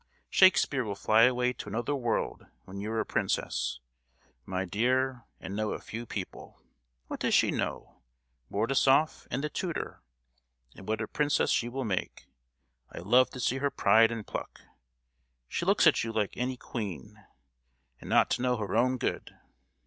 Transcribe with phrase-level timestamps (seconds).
[0.31, 3.79] Shakespeare will fly away to another world when you're a princess,
[4.47, 6.59] my dear, and know a few people.
[7.05, 7.99] What does she know?
[8.49, 10.01] Mordasoff and the tutor!
[10.75, 12.25] And what a princess she will make.
[12.91, 14.61] I love to see her pride and pluck.
[15.47, 17.23] She looks at you like any queen.
[17.99, 19.37] And not to know her own good!